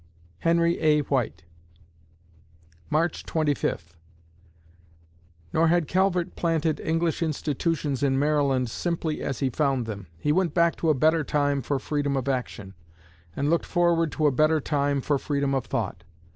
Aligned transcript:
HENRY 0.39 0.79
A. 0.79 1.01
WHITE 1.01 1.43
March 2.89 3.23
Twenty 3.23 3.53
Fifth 3.53 3.93
Nor 5.53 5.67
had 5.67 5.87
Calvert 5.87 6.35
planted 6.35 6.79
English 6.79 7.21
institutions 7.21 8.01
in 8.01 8.17
Maryland 8.17 8.67
simply 8.71 9.21
as 9.21 9.41
he 9.41 9.51
found 9.51 9.85
them. 9.85 10.07
He 10.17 10.31
went 10.31 10.55
back 10.55 10.75
to 10.77 10.89
a 10.89 10.95
better 10.95 11.23
time 11.23 11.61
for 11.61 11.77
freedom 11.77 12.17
of 12.17 12.27
action, 12.27 12.73
and 13.35 13.51
looked 13.51 13.67
forward 13.67 14.11
to 14.13 14.25
a 14.25 14.31
better 14.31 14.59
time 14.59 15.01
for 15.01 15.19
freedom 15.19 15.53
of 15.53 15.67
thought. 15.67 16.03